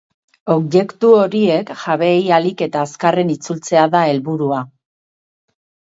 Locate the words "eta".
2.69-2.81